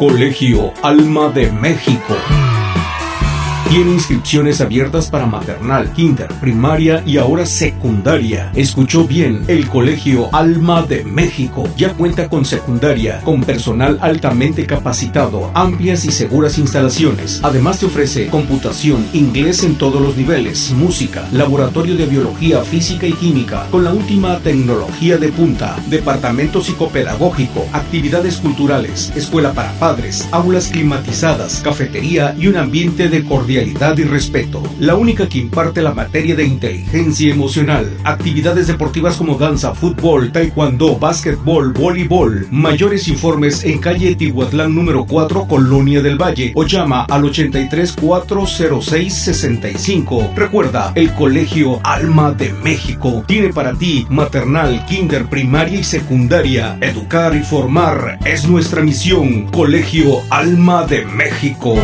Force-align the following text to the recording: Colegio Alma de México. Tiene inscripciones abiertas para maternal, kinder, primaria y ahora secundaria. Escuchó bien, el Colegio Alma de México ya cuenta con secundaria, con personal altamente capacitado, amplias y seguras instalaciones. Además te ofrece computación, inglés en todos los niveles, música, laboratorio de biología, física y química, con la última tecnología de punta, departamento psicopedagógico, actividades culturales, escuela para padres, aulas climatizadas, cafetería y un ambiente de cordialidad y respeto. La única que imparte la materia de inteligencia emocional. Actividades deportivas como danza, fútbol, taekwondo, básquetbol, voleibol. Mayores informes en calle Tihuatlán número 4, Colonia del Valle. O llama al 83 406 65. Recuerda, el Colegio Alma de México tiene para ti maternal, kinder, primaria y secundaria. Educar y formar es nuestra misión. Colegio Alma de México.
Colegio 0.00 0.72
Alma 0.82 1.28
de 1.28 1.50
México. 1.52 2.39
Tiene 3.70 3.92
inscripciones 3.92 4.60
abiertas 4.60 5.08
para 5.10 5.26
maternal, 5.26 5.92
kinder, 5.92 6.26
primaria 6.40 7.04
y 7.06 7.18
ahora 7.18 7.46
secundaria. 7.46 8.50
Escuchó 8.56 9.06
bien, 9.06 9.44
el 9.46 9.68
Colegio 9.68 10.28
Alma 10.34 10.82
de 10.82 11.04
México 11.04 11.68
ya 11.76 11.94
cuenta 11.94 12.28
con 12.28 12.44
secundaria, 12.44 13.20
con 13.20 13.44
personal 13.44 13.96
altamente 14.00 14.66
capacitado, 14.66 15.52
amplias 15.54 16.04
y 16.04 16.10
seguras 16.10 16.58
instalaciones. 16.58 17.38
Además 17.44 17.78
te 17.78 17.86
ofrece 17.86 18.26
computación, 18.26 19.06
inglés 19.12 19.62
en 19.62 19.76
todos 19.76 20.02
los 20.02 20.16
niveles, 20.16 20.72
música, 20.72 21.28
laboratorio 21.30 21.94
de 21.94 22.06
biología, 22.06 22.64
física 22.64 23.06
y 23.06 23.12
química, 23.12 23.68
con 23.70 23.84
la 23.84 23.92
última 23.92 24.40
tecnología 24.40 25.16
de 25.16 25.28
punta, 25.28 25.76
departamento 25.88 26.60
psicopedagógico, 26.60 27.68
actividades 27.72 28.38
culturales, 28.38 29.12
escuela 29.14 29.52
para 29.52 29.70
padres, 29.74 30.28
aulas 30.32 30.66
climatizadas, 30.66 31.60
cafetería 31.60 32.34
y 32.36 32.48
un 32.48 32.56
ambiente 32.56 33.08
de 33.08 33.22
cordialidad 33.24 33.59
y 33.62 34.04
respeto. 34.04 34.62
La 34.78 34.94
única 34.94 35.28
que 35.28 35.38
imparte 35.38 35.82
la 35.82 35.92
materia 35.92 36.34
de 36.34 36.44
inteligencia 36.44 37.32
emocional. 37.32 37.90
Actividades 38.04 38.66
deportivas 38.66 39.16
como 39.16 39.36
danza, 39.36 39.74
fútbol, 39.74 40.32
taekwondo, 40.32 40.96
básquetbol, 40.98 41.72
voleibol. 41.72 42.46
Mayores 42.50 43.08
informes 43.08 43.64
en 43.64 43.78
calle 43.78 44.14
Tihuatlán 44.14 44.74
número 44.74 45.04
4, 45.04 45.46
Colonia 45.46 46.02
del 46.02 46.20
Valle. 46.20 46.52
O 46.54 46.64
llama 46.64 47.04
al 47.04 47.24
83 47.24 47.92
406 47.92 49.14
65. 49.14 50.32
Recuerda, 50.34 50.92
el 50.94 51.12
Colegio 51.14 51.80
Alma 51.84 52.32
de 52.32 52.52
México 52.52 53.24
tiene 53.26 53.52
para 53.52 53.74
ti 53.74 54.06
maternal, 54.08 54.84
kinder, 54.86 55.26
primaria 55.26 55.80
y 55.80 55.84
secundaria. 55.84 56.78
Educar 56.80 57.34
y 57.36 57.42
formar 57.42 58.18
es 58.24 58.48
nuestra 58.48 58.82
misión. 58.82 59.46
Colegio 59.50 60.22
Alma 60.30 60.84
de 60.86 61.04
México. 61.04 61.74